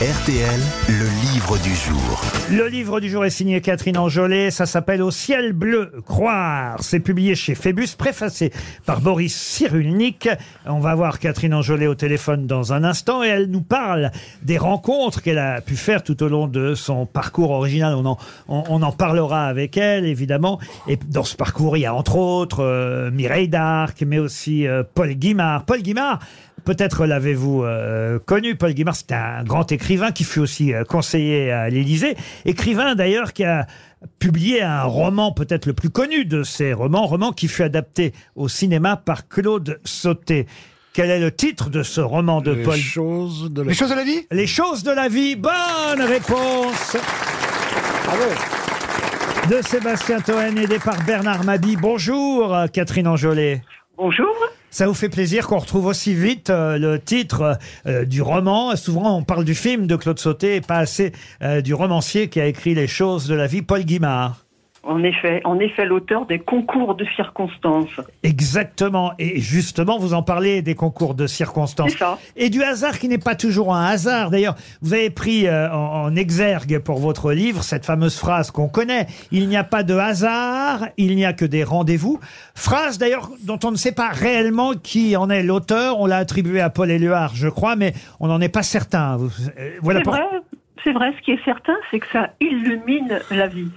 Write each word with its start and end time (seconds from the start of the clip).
RTL, 0.00 0.60
le 0.90 1.32
livre 1.32 1.58
du 1.58 1.74
jour. 1.74 2.22
Le 2.52 2.68
livre 2.68 3.00
du 3.00 3.10
jour 3.10 3.24
est 3.24 3.30
signé 3.30 3.60
Catherine 3.60 3.98
Angelet, 3.98 4.52
ça 4.52 4.64
s'appelle 4.64 5.02
Au 5.02 5.10
ciel 5.10 5.52
bleu, 5.52 5.90
croire. 6.06 6.76
C'est 6.84 7.00
publié 7.00 7.34
chez 7.34 7.56
Phébus, 7.56 7.96
préfacé 7.98 8.52
par 8.86 9.00
Boris 9.00 9.34
Cyrulnik. 9.34 10.28
On 10.66 10.78
va 10.78 10.94
voir 10.94 11.18
Catherine 11.18 11.52
Angelet 11.52 11.88
au 11.88 11.96
téléphone 11.96 12.46
dans 12.46 12.72
un 12.72 12.84
instant 12.84 13.24
et 13.24 13.26
elle 13.26 13.46
nous 13.46 13.60
parle 13.60 14.12
des 14.42 14.56
rencontres 14.56 15.20
qu'elle 15.20 15.38
a 15.38 15.60
pu 15.60 15.74
faire 15.74 16.04
tout 16.04 16.22
au 16.22 16.28
long 16.28 16.46
de 16.46 16.76
son 16.76 17.04
parcours 17.04 17.50
original. 17.50 17.96
On 17.96 18.06
en, 18.06 18.18
on, 18.46 18.80
en 18.80 18.92
parlera 18.92 19.46
avec 19.46 19.76
elle, 19.76 20.04
évidemment. 20.04 20.60
Et 20.86 20.96
dans 21.08 21.24
ce 21.24 21.34
parcours, 21.34 21.76
il 21.76 21.80
y 21.80 21.86
a 21.86 21.94
entre 21.94 22.14
autres 22.14 22.62
euh, 22.62 23.10
Mireille 23.10 23.48
d'Arc, 23.48 24.04
mais 24.06 24.20
aussi 24.20 24.64
euh, 24.64 24.84
Paul 24.94 25.14
Guimard. 25.14 25.64
Paul 25.64 25.82
Guimard, 25.82 26.20
Peut-être 26.68 27.06
l'avez-vous 27.06 27.64
euh, 27.64 28.18
connu, 28.18 28.54
Paul 28.54 28.74
Guimard, 28.74 28.94
c'était 28.94 29.14
un 29.14 29.42
grand 29.42 29.72
écrivain 29.72 30.12
qui 30.12 30.22
fut 30.22 30.40
aussi 30.40 30.74
euh, 30.74 30.84
conseiller 30.84 31.50
à 31.50 31.70
l'Élysée. 31.70 32.14
Écrivain 32.44 32.94
d'ailleurs 32.94 33.32
qui 33.32 33.42
a 33.42 33.66
publié 34.18 34.60
un 34.60 34.82
roman 34.82 35.32
peut-être 35.32 35.64
le 35.64 35.72
plus 35.72 35.88
connu 35.88 36.26
de 36.26 36.42
ses 36.42 36.74
romans, 36.74 37.06
roman 37.06 37.32
qui 37.32 37.48
fut 37.48 37.62
adapté 37.62 38.12
au 38.36 38.48
cinéma 38.48 38.98
par 38.98 39.28
Claude 39.28 39.80
Sauté. 39.84 40.44
Quel 40.92 41.08
est 41.08 41.20
le 41.20 41.34
titre 41.34 41.70
de 41.70 41.82
ce 41.82 42.02
roman 42.02 42.42
de 42.42 42.50
Les 42.50 42.62
Paul 42.62 42.76
choses 42.76 43.50
de 43.50 43.62
la... 43.62 43.68
Les 43.68 43.74
choses 43.74 43.88
de 43.88 43.96
la 43.96 44.04
vie? 44.04 44.26
Les 44.30 44.46
choses 44.46 44.82
de 44.82 44.90
la 44.90 45.08
vie. 45.08 45.36
Bonne 45.36 46.02
réponse 46.02 46.98
de 49.48 49.62
Sébastien 49.62 50.20
Toen 50.20 50.58
aidé 50.58 50.78
par 50.78 51.02
Bernard 51.06 51.44
Mabi. 51.44 51.76
Bonjour 51.76 52.54
euh, 52.54 52.66
Catherine 52.66 53.08
Angelet. 53.08 53.62
Bonjour. 53.96 54.36
Ça 54.70 54.86
vous 54.86 54.94
fait 54.94 55.08
plaisir 55.08 55.46
qu'on 55.46 55.58
retrouve 55.58 55.86
aussi 55.86 56.14
vite 56.14 56.50
euh, 56.50 56.78
le 56.78 57.00
titre 57.00 57.58
euh, 57.86 58.04
du 58.04 58.20
roman. 58.20 58.76
Souvent, 58.76 59.16
on 59.16 59.22
parle 59.22 59.44
du 59.44 59.54
film 59.54 59.86
de 59.86 59.96
Claude 59.96 60.18
Sauté 60.18 60.56
et 60.56 60.60
pas 60.60 60.78
assez 60.78 61.12
euh, 61.42 61.60
du 61.60 61.74
romancier 61.74 62.28
qui 62.28 62.40
a 62.40 62.46
écrit 62.46 62.74
les 62.74 62.86
choses 62.86 63.26
de 63.26 63.34
la 63.34 63.46
vie, 63.46 63.62
Paul 63.62 63.84
Guimard. 63.84 64.47
En 64.84 65.02
effet, 65.02 65.40
en 65.44 65.58
effet, 65.58 65.84
l'auteur 65.84 66.24
des 66.24 66.38
concours 66.38 66.94
de 66.94 67.04
circonstances. 67.16 68.00
Exactement. 68.22 69.12
Et 69.18 69.40
justement, 69.40 69.98
vous 69.98 70.14
en 70.14 70.22
parlez 70.22 70.62
des 70.62 70.74
concours 70.76 71.14
de 71.14 71.26
circonstances. 71.26 71.92
Ça. 71.96 72.18
Et 72.36 72.48
du 72.48 72.62
hasard 72.62 72.98
qui 72.98 73.08
n'est 73.08 73.18
pas 73.18 73.34
toujours 73.34 73.74
un 73.74 73.84
hasard. 73.84 74.30
D'ailleurs, 74.30 74.54
vous 74.80 74.94
avez 74.94 75.10
pris 75.10 75.46
euh, 75.46 75.70
en, 75.72 76.04
en 76.04 76.16
exergue 76.16 76.78
pour 76.78 76.98
votre 76.98 77.32
livre 77.32 77.62
cette 77.64 77.84
fameuse 77.84 78.16
phrase 78.16 78.50
qu'on 78.50 78.68
connaît. 78.68 79.06
Il 79.32 79.48
n'y 79.48 79.56
a 79.56 79.64
pas 79.64 79.82
de 79.82 79.94
hasard, 79.94 80.86
il 80.96 81.16
n'y 81.16 81.24
a 81.26 81.32
que 81.32 81.44
des 81.44 81.64
rendez-vous. 81.64 82.20
Phrase 82.54 82.98
d'ailleurs 82.98 83.30
dont 83.44 83.58
on 83.64 83.72
ne 83.72 83.76
sait 83.76 83.92
pas 83.92 84.08
réellement 84.08 84.72
qui 84.74 85.16
en 85.16 85.28
est 85.28 85.42
l'auteur. 85.42 85.98
On 86.00 86.06
l'a 86.06 86.16
attribuée 86.18 86.60
à 86.60 86.70
Paul 86.70 86.90
Éluard, 86.90 87.34
je 87.34 87.48
crois, 87.48 87.74
mais 87.76 87.92
on 88.20 88.28
n'en 88.28 88.40
est 88.40 88.48
pas 88.48 88.62
certain. 88.62 89.18
Euh, 89.58 89.70
Voilà 89.82 89.98
C'est 90.00 90.04
pour- 90.04 90.12
vrai, 90.14 90.24
c'est 90.84 90.92
vrai. 90.92 91.12
Ce 91.18 91.22
qui 91.24 91.32
est 91.32 91.44
certain, 91.44 91.74
c'est 91.90 91.98
que 91.98 92.06
ça 92.12 92.30
illumine 92.40 93.18
la 93.30 93.48
vie. 93.48 93.68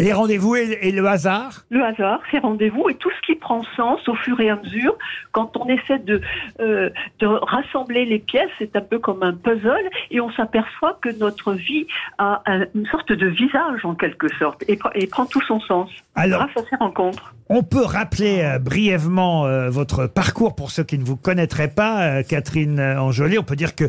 Les 0.00 0.12
rendez-vous 0.12 0.56
et, 0.56 0.78
et 0.82 0.92
le 0.92 1.06
hasard? 1.06 1.62
Le 1.70 1.82
hasard, 1.84 2.20
ces 2.30 2.38
rendez-vous 2.38 2.88
et 2.88 2.94
tout 2.94 3.10
ce 3.10 3.20
qui 3.26 3.34
prend 3.38 3.62
sens 3.76 4.06
au 4.08 4.14
fur 4.14 4.40
et 4.40 4.50
à 4.50 4.56
mesure, 4.56 4.96
quand 5.32 5.56
on 5.56 5.66
essaie 5.68 5.98
de, 5.98 6.20
euh, 6.60 6.90
de 7.18 7.26
rassembler 7.26 8.04
les 8.04 8.18
pièces, 8.18 8.50
c'est 8.58 8.74
un 8.76 8.80
peu 8.80 8.98
comme 8.98 9.22
un 9.22 9.34
puzzle, 9.34 9.88
et 10.10 10.20
on 10.20 10.30
s'aperçoit 10.32 10.98
que 11.02 11.10
notre 11.18 11.52
vie 11.52 11.86
a 12.18 12.42
un- 12.46 12.66
une 12.74 12.86
sorte 12.86 13.12
de 13.12 13.26
visage 13.26 13.84
en 13.84 13.94
quelque 13.94 14.28
sorte, 14.38 14.64
et, 14.68 14.76
pr- 14.76 14.90
et 14.94 15.06
prend 15.06 15.26
tout 15.26 15.42
son 15.42 15.60
sens 15.60 15.90
Alors- 16.14 16.40
grâce 16.46 16.64
à 16.64 16.68
ces 16.68 16.76
rencontres. 16.76 17.34
On 17.52 17.64
peut 17.64 17.84
rappeler 17.84 18.42
euh, 18.44 18.60
brièvement 18.60 19.44
euh, 19.44 19.70
votre 19.70 20.06
parcours 20.06 20.54
pour 20.54 20.70
ceux 20.70 20.84
qui 20.84 20.96
ne 20.98 21.04
vous 21.04 21.16
connaîtraient 21.16 21.72
pas, 21.74 22.02
euh, 22.02 22.22
Catherine 22.22 22.78
Angelet. 22.80 23.38
On 23.38 23.42
peut 23.42 23.56
dire 23.56 23.74
que, 23.74 23.86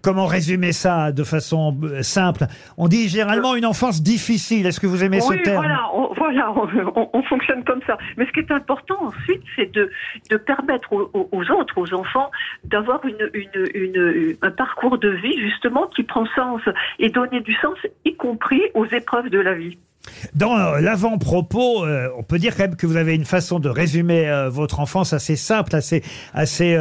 comment 0.00 0.24
résumer 0.24 0.72
ça 0.72 1.12
de 1.12 1.22
façon 1.22 1.78
simple? 2.00 2.46
On 2.78 2.88
dit 2.88 3.10
généralement 3.10 3.54
une 3.54 3.66
enfance 3.66 4.02
difficile. 4.02 4.64
Est-ce 4.66 4.80
que 4.80 4.86
vous 4.86 5.04
aimez 5.04 5.20
oui, 5.28 5.36
ce 5.36 5.42
terme? 5.42 5.56
voilà, 5.56 5.80
on, 5.94 6.14
voilà, 6.14 6.52
on, 6.52 6.66
on- 6.96 7.10
on 7.12 7.22
fonctionne 7.24 7.62
comme 7.64 7.80
ça. 7.86 7.98
Mais 8.16 8.24
ce 8.24 8.32
qui 8.32 8.40
est 8.40 8.50
important 8.50 8.96
ensuite, 9.02 9.42
c'est 9.56 9.70
de, 9.74 9.90
de 10.30 10.36
permettre 10.38 10.90
aux, 10.94 11.10
aux- 11.12 11.28
aux 11.32 11.50
autres, 11.50 11.76
aux 11.76 11.92
enfants, 11.92 12.30
d'avoir 12.64 13.04
une, 13.04 13.28
une, 13.34 13.68
une, 13.74 14.36
un 14.40 14.50
parcours 14.50 14.96
de 14.96 15.10
vie 15.10 15.38
justement 15.38 15.86
qui 15.94 16.02
prend 16.02 16.24
sens 16.34 16.62
et 16.98 17.10
donner 17.10 17.40
du 17.42 17.52
sens, 17.60 17.76
y 18.06 18.16
compris 18.16 18.62
aux 18.72 18.86
épreuves 18.86 19.28
de 19.28 19.38
la 19.38 19.52
vie. 19.52 19.76
Dans 20.34 20.56
euh, 20.56 20.80
l'avant-propos, 20.80 21.84
euh, 21.84 22.08
on 22.16 22.22
peut 22.22 22.38
dire 22.38 22.56
quand 22.56 22.64
même 22.64 22.76
que 22.76 22.86
vous 22.86 22.96
avez 22.96 23.14
une 23.14 23.24
façon 23.24 23.60
de 23.60 23.68
résumer 23.68 24.28
euh, 24.28 24.48
votre 24.48 24.80
enfance 24.80 25.12
assez 25.12 25.36
simple, 25.36 25.74
assez, 25.76 26.02
assez 26.34 26.76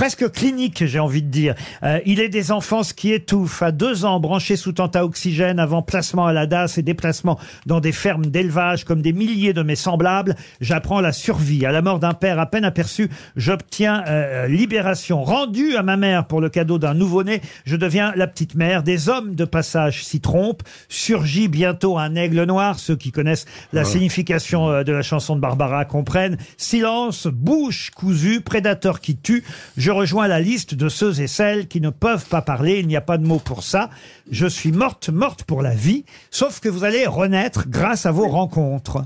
presque 0.00 0.32
clinique, 0.32 0.86
j'ai 0.86 0.98
envie 0.98 1.20
de 1.20 1.28
dire. 1.28 1.54
Euh, 1.82 1.98
il 2.06 2.20
est 2.20 2.30
des 2.30 2.52
enfances 2.52 2.94
qui 2.94 3.12
étouffent. 3.12 3.62
À 3.62 3.70
deux 3.70 4.06
ans, 4.06 4.18
branchés 4.18 4.56
sous 4.56 4.72
tente 4.72 4.96
à 4.96 5.04
oxygène, 5.04 5.58
avant 5.58 5.82
placement 5.82 6.24
à 6.24 6.32
la 6.32 6.46
DAS 6.46 6.78
et 6.78 6.82
déplacement 6.82 7.38
dans 7.66 7.80
des 7.80 7.92
fermes 7.92 8.24
d'élevage 8.24 8.86
comme 8.86 9.02
des 9.02 9.12
milliers 9.12 9.52
de 9.52 9.62
mes 9.62 9.76
semblables, 9.76 10.36
j'apprends 10.62 11.02
la 11.02 11.12
survie. 11.12 11.66
À 11.66 11.70
la 11.70 11.82
mort 11.82 11.98
d'un 11.98 12.14
père 12.14 12.38
à 12.38 12.46
peine 12.46 12.64
aperçu, 12.64 13.10
j'obtiens 13.36 14.02
euh, 14.08 14.46
libération. 14.46 15.22
Rendue 15.22 15.76
à 15.76 15.82
ma 15.82 15.98
mère 15.98 16.26
pour 16.26 16.40
le 16.40 16.48
cadeau 16.48 16.78
d'un 16.78 16.94
nouveau-né, 16.94 17.42
je 17.66 17.76
deviens 17.76 18.14
la 18.16 18.26
petite 18.26 18.54
mère. 18.54 18.82
Des 18.82 19.10
hommes 19.10 19.34
de 19.34 19.44
passage 19.44 20.02
s'y 20.02 20.22
trompent. 20.22 20.62
Surgit 20.88 21.48
bientôt 21.48 21.98
un 21.98 22.14
aigle 22.14 22.44
noir. 22.44 22.78
Ceux 22.78 22.96
qui 22.96 23.12
connaissent 23.12 23.44
la 23.74 23.84
signification 23.84 24.70
euh, 24.70 24.82
de 24.82 24.92
la 24.92 25.02
chanson 25.02 25.36
de 25.36 25.42
Barbara 25.42 25.84
comprennent. 25.84 26.38
Silence, 26.56 27.26
bouche 27.26 27.90
cousue, 27.90 28.40
prédateur 28.40 29.00
qui 29.00 29.18
tue. 29.18 29.44
Je 29.76 29.89
rejoins 29.90 30.28
la 30.28 30.40
liste 30.40 30.74
de 30.74 30.88
ceux 30.88 31.20
et 31.20 31.26
celles 31.26 31.68
qui 31.68 31.80
ne 31.80 31.90
peuvent 31.90 32.28
pas 32.28 32.42
parler. 32.42 32.78
Il 32.80 32.86
n'y 32.86 32.96
a 32.96 33.00
pas 33.00 33.18
de 33.18 33.26
mot 33.26 33.38
pour 33.38 33.62
ça. 33.62 33.90
Je 34.30 34.46
suis 34.46 34.72
morte, 34.72 35.08
morte 35.10 35.44
pour 35.44 35.62
la 35.62 35.74
vie. 35.74 36.04
Sauf 36.30 36.60
que 36.60 36.68
vous 36.68 36.84
allez 36.84 37.06
renaître 37.06 37.68
grâce 37.68 38.06
à 38.06 38.12
vos 38.12 38.28
rencontres. 38.28 38.98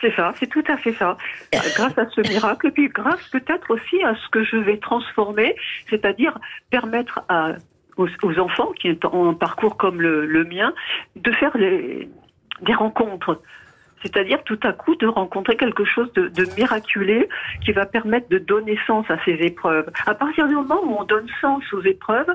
C'est 0.00 0.14
ça, 0.16 0.32
c'est 0.40 0.48
tout 0.48 0.64
à 0.68 0.76
fait 0.78 0.94
ça. 0.94 1.16
Euh, 1.54 1.58
Grâce 1.76 1.96
à 1.96 2.06
ce 2.10 2.20
miracle, 2.28 2.72
puis 2.72 2.88
grâce 2.88 3.22
peut-être 3.30 3.70
aussi 3.70 4.02
à 4.02 4.14
ce 4.16 4.28
que 4.30 4.42
je 4.44 4.56
vais 4.56 4.78
transformer, 4.78 5.54
c'est-à-dire 5.88 6.36
permettre 6.70 7.20
à, 7.28 7.52
aux, 7.96 8.08
aux 8.24 8.38
enfants 8.40 8.72
qui 8.80 8.88
ont 9.12 9.28
un 9.30 9.34
parcours 9.34 9.76
comme 9.76 10.00
le, 10.00 10.26
le 10.26 10.44
mien 10.44 10.72
de 11.14 11.30
faire 11.32 11.56
les- 11.56 12.08
des 12.62 12.74
rencontres. 12.74 13.40
C'est-à-dire 14.02 14.42
tout 14.44 14.58
à 14.62 14.72
coup 14.72 14.96
de 14.96 15.06
rencontrer 15.06 15.56
quelque 15.56 15.84
chose 15.84 16.12
de, 16.14 16.28
de 16.28 16.46
miraculé 16.56 17.28
qui 17.64 17.72
va 17.72 17.86
permettre 17.86 18.28
de 18.28 18.38
donner 18.38 18.78
sens 18.86 19.04
à 19.08 19.16
ces 19.24 19.32
épreuves. 19.32 19.90
À 20.06 20.14
partir 20.14 20.48
du 20.48 20.54
moment 20.54 20.80
où 20.84 20.96
on 20.98 21.04
donne 21.04 21.26
sens 21.40 21.62
aux 21.72 21.82
épreuves, 21.82 22.30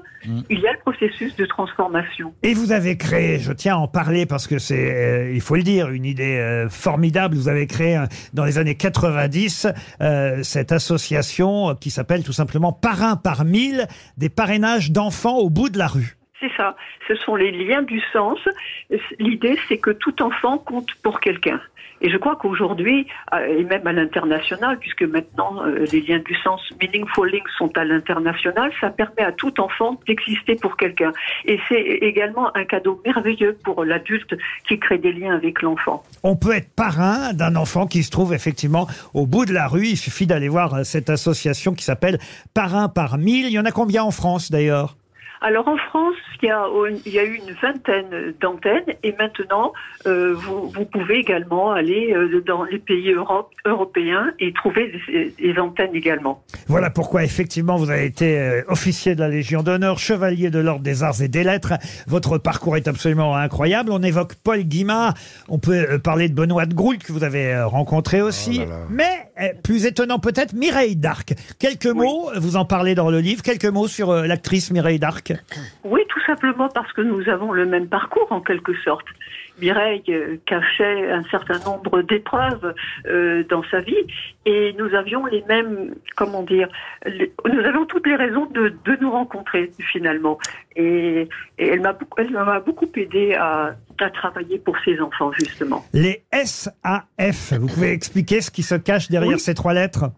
il 0.50 0.60
y 0.60 0.68
a 0.68 0.74
le 0.74 0.80
processus 0.80 1.36
de 1.36 1.46
transformation. 1.46 2.34
Et 2.44 2.54
vous 2.54 2.72
avez 2.72 2.98
créé, 2.98 3.40
je 3.40 3.52
tiens 3.52 3.76
à 3.76 3.78
en 3.78 3.88
parler 3.88 4.26
parce 4.26 4.48
que 4.48 4.60
c'est, 4.60 4.96
euh, 4.96 5.32
il 5.34 5.42
faut 5.42 5.56
le 5.56 5.64
dire, 5.64 5.90
une 5.90 6.06
idée 6.06 6.38
euh, 6.38 6.70
formidable. 6.70 7.36
Vous 7.36 7.50
avez 7.50 7.68
créé 7.68 7.98
euh, 7.98 8.06
dans 8.34 8.46
les 8.46 8.58
années 8.58 8.76
90 8.76 9.68
euh, 10.02 10.44
cette 10.44 10.72
association 10.72 11.76
qui 11.76 11.90
s'appelle 11.90 12.24
tout 12.24 12.34
simplement 12.34 12.72
Parrain 12.72 13.16
par 13.16 13.46
mille, 13.46 13.88
des 14.18 14.30
parrainages 14.30 14.92
d'enfants 14.92 15.38
au 15.38 15.50
bout 15.50 15.70
de 15.70 15.78
la 15.78 15.88
rue. 15.88 16.18
C'est 16.40 16.52
ça. 16.56 16.76
Ce 17.08 17.16
sont 17.16 17.36
les 17.36 17.52
liens 17.52 17.82
du 17.82 18.02
sens. 18.14 18.40
L'idée, 19.20 19.58
c'est 19.68 19.80
que 19.80 19.92
tout 19.92 20.22
enfant 20.22 20.58
compte 20.58 20.94
pour 21.02 21.20
quelqu'un. 21.20 21.60
Et 22.02 22.10
je 22.10 22.18
crois 22.18 22.36
qu'aujourd'hui, 22.36 23.08
euh, 23.34 23.58
et 23.60 23.64
même 23.64 23.86
à 23.88 23.92
l'international, 23.92 24.78
puisque 24.78 25.02
maintenant 25.02 25.66
euh, 25.66 25.86
les 25.92 26.02
liens 26.02 26.20
du 26.20 26.36
sens, 26.44 26.62
meaningful 26.80 27.32
links 27.32 27.50
sont 27.58 27.76
à 27.76 27.84
l'international, 27.84 28.72
ça 28.80 28.90
permet 28.92 29.24
à 29.24 29.32
tout 29.32 29.60
enfant 29.60 30.00
d'exister 30.06 30.56
pour 30.56 30.78
quelqu'un. 30.78 31.12
Et 31.46 31.60
c'est 31.68 31.82
également 31.82 32.56
un 32.56 32.66
cadeau 32.66 33.02
merveilleux 33.04 33.58
pour 33.64 33.84
l'adulte 33.84 34.36
qui 34.68 34.78
crée 34.78 35.00
des 35.00 35.12
liens 35.12 35.34
avec 35.34 35.62
l'enfant. 35.64 36.04
On 36.24 36.36
peut 36.36 36.56
être 36.56 36.70
parrain 36.76 37.34
d'un 37.34 37.56
enfant 37.56 37.88
qui 37.88 38.04
se 38.04 38.12
trouve 38.12 38.34
effectivement 38.34 38.88
au 39.16 39.26
bout 39.26 39.46
de 39.46 39.54
la 39.54 39.68
rue. 39.68 39.88
Il 39.88 39.98
suffit 39.98 40.28
d'aller 40.28 40.50
voir 40.50 40.76
euh, 40.76 40.84
cette 40.84 41.10
association 41.10 41.74
qui 41.74 41.84
s'appelle 41.84 42.20
Parrain 42.54 42.90
par 42.90 43.18
mille. 43.18 43.48
Il 43.48 43.52
y 43.54 43.60
en 43.60 43.66
a 43.66 43.72
combien 43.72 44.04
en 44.04 44.12
France 44.12 44.52
d'ailleurs? 44.52 44.96
Alors 45.42 45.68
en 45.68 45.78
France, 45.78 46.16
il 46.42 46.48
y 46.48 46.52
a, 46.52 46.66
il 47.06 47.12
y 47.12 47.20
a 47.20 47.24
eu 47.24 47.36
une 47.36 47.54
vingtaine 47.62 48.34
d'antennes 48.42 48.96
et 49.04 49.14
maintenant, 49.20 49.72
euh, 50.08 50.34
vous, 50.34 50.70
vous 50.70 50.86
pouvez 50.86 51.20
également 51.20 51.72
aller 51.72 52.14
euh, 52.14 52.42
dans 52.46 52.64
les 52.64 52.80
pays 52.80 53.12
Europe, 53.12 53.52
européens 53.66 54.34
et 54.40 54.52
trouver 54.54 54.92
des, 55.08 55.34
des 55.40 55.60
antennes 55.60 55.94
également. 55.94 56.44
Voilà 56.68 56.90
pourquoi 56.90 57.24
effectivement 57.24 57.76
vous 57.76 57.92
avez 57.92 58.06
été 58.06 58.40
euh, 58.40 58.64
officier 58.68 59.14
de 59.14 59.20
la 59.20 59.30
Légion 59.30 59.62
d'honneur, 59.62 60.00
chevalier 60.00 60.50
de 60.50 60.60
l'ordre 60.60 60.82
des 60.82 61.04
arts 61.04 61.22
et 61.22 61.28
des 61.28 61.44
lettres. 61.44 61.74
Votre 62.08 62.40
parcours 62.40 62.76
est 62.76 62.88
absolument 62.88 63.36
incroyable. 63.36 63.92
On 63.92 64.02
évoque 64.02 64.36
Paul 64.36 64.64
Guimard, 64.64 65.14
on 65.50 65.60
peut 65.60 66.00
parler 66.00 66.30
de 66.30 66.34
Benoît 66.34 66.66
de 66.66 66.74
Groult 66.74 67.04
que 67.04 67.14
vous 67.14 67.24
avez 67.24 67.62
rencontré 67.62 68.22
aussi, 68.22 68.60
là 68.60 68.66
là. 68.66 68.76
mais 68.90 69.54
plus 69.64 69.86
étonnant 69.86 70.20
peut-être 70.20 70.54
Mireille 70.54 70.96
d'Arc. 70.96 71.34
Quelques 71.60 71.86
mots, 71.86 72.32
vous 72.36 72.56
en 72.56 72.66
parlez 72.66 72.96
dans 72.96 73.12
le 73.12 73.20
livre, 73.20 73.44
quelques 73.44 73.66
mots 73.66 73.88
sur 73.88 74.14
l'actrice 74.14 74.72
Mireille 74.72 75.00
d'Arc. 75.00 75.27
Marc 75.34 75.46
Oui, 75.84 76.02
tout 76.10 76.22
simplement 76.26 76.70
parce 76.70 76.92
que 76.94 77.02
nous 77.02 77.28
avons 77.30 77.52
le 77.52 77.66
même 77.66 77.88
parcours 77.88 78.28
en 78.32 78.42
quelque 78.42 78.74
sorte. 78.84 79.06
Mireille 79.60 80.04
euh, 80.10 80.38
cachait 80.46 81.12
un 81.12 81.24
certain 81.24 81.58
nombre 81.66 82.04
d'épreuves 82.04 82.76
euh, 83.08 83.44
dans 83.50 83.64
sa 83.72 83.80
vie 83.82 83.96
et 84.46 84.76
nous 84.78 84.94
avions 84.94 85.26
les 85.26 85.44
mêmes, 85.50 85.96
comment 86.16 86.44
dire, 86.44 86.68
les- 87.06 87.34
nous 87.52 87.60
avions 87.62 87.86
toutes 87.86 88.06
les 88.06 88.16
raisons 88.16 88.46
de, 88.48 88.70
de 88.86 88.98
nous 89.02 89.10
rencontrer 89.10 89.72
finalement. 89.92 90.38
Et, 90.76 91.28
et 91.58 91.68
elle 91.70 91.82
m'a 91.82 91.94
beaucoup, 91.94 92.22
elle 92.22 92.30
m'a 92.30 92.60
beaucoup 92.60 92.88
aidé 92.96 93.34
à, 93.34 93.74
à 94.00 94.10
travailler 94.12 94.60
pour 94.60 94.78
ses 94.86 95.00
enfants 95.02 95.32
justement. 95.34 95.84
Les 95.92 96.24
SAF, 96.32 97.54
vous 97.60 97.68
pouvez 97.68 97.92
expliquer 97.94 98.42
ce 98.42 98.52
qui 98.52 98.62
se 98.64 98.76
cache 98.76 99.10
derrière 99.10 99.34
Oui. 99.34 99.40
ces 99.40 99.56
trois 99.56 99.74
lettres? 99.74 100.12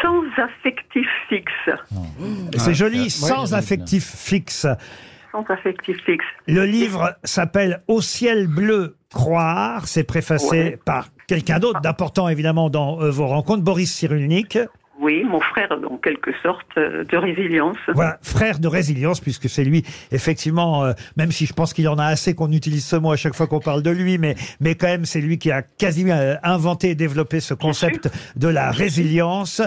Sans 0.00 0.22
affectif 0.38 1.06
fixe. 1.28 1.52
C'est 2.56 2.66
Ouais, 2.68 2.74
joli, 2.74 3.02
ouais, 3.04 3.08
sans 3.08 3.54
affectif 3.54 4.04
fixe. 4.04 4.66
Sans 5.32 5.44
affectif 5.48 5.96
fixe. 6.04 6.24
Le 6.46 6.64
livre 6.64 7.14
s'appelle 7.24 7.82
Au 7.88 8.00
ciel 8.00 8.46
bleu 8.46 8.96
croire. 9.12 9.86
C'est 9.86 10.04
préfacé 10.04 10.48
Ouais. 10.50 10.78
par 10.84 11.08
quelqu'un 11.26 11.58
d'autre 11.58 11.80
d'important 11.80 12.28
évidemment 12.28 12.70
dans 12.70 13.00
euh, 13.02 13.10
vos 13.10 13.26
rencontres, 13.26 13.62
Boris 13.62 13.92
Cyrulnik. 13.92 14.58
Oui, 15.00 15.24
mon 15.24 15.40
frère 15.40 15.68
en 15.90 15.98
quelque 15.98 16.30
sorte 16.42 16.66
euh, 16.78 17.04
de 17.04 17.16
résilience. 17.18 17.76
Voilà, 17.94 18.18
frère 18.22 18.58
de 18.58 18.68
résilience, 18.68 19.20
puisque 19.20 19.48
c'est 19.48 19.64
lui, 19.64 19.84
effectivement, 20.10 20.84
euh, 20.84 20.92
même 21.16 21.32
si 21.32 21.44
je 21.44 21.52
pense 21.52 21.74
qu'il 21.74 21.88
en 21.88 21.98
a 21.98 22.06
assez 22.06 22.34
qu'on 22.34 22.50
utilise 22.50 22.84
ce 22.86 22.96
mot 22.96 23.12
à 23.12 23.16
chaque 23.16 23.34
fois 23.34 23.46
qu'on 23.46 23.60
parle 23.60 23.82
de 23.82 23.90
lui, 23.90 24.16
mais, 24.16 24.36
mais 24.60 24.74
quand 24.74 24.86
même, 24.86 25.04
c'est 25.04 25.20
lui 25.20 25.38
qui 25.38 25.50
a 25.50 25.60
quasiment 25.62 26.14
euh, 26.14 26.36
inventé 26.42 26.90
et 26.90 26.94
développé 26.94 27.40
ce 27.40 27.52
concept 27.52 28.08
de 28.36 28.48
la 28.48 28.70
résilience. 28.70 29.60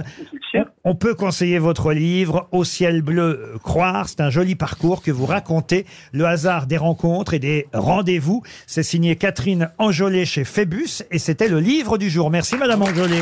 On, 0.83 0.95
peut 0.95 1.13
conseiller 1.13 1.59
votre 1.59 1.93
livre 1.93 2.47
Au 2.51 2.63
ciel 2.63 3.03
bleu 3.03 3.53
croire. 3.63 4.09
C'est 4.09 4.21
un 4.21 4.31
joli 4.31 4.55
parcours 4.55 5.03
que 5.03 5.11
vous 5.11 5.27
racontez, 5.27 5.85
le 6.11 6.25
hasard 6.25 6.65
des 6.65 6.77
rencontres 6.77 7.35
et 7.35 7.39
des 7.39 7.67
rendez-vous. 7.71 8.41
C'est 8.65 8.83
signé 8.83 9.15
Catherine 9.15 9.69
Angelet 9.77 10.25
chez 10.25 10.43
Phébus 10.43 11.03
et 11.11 11.19
c'était 11.19 11.49
le 11.49 11.59
livre 11.59 11.99
du 11.99 12.09
jour. 12.09 12.31
Merci 12.31 12.57
Madame 12.57 12.81
Angelet. 12.81 13.21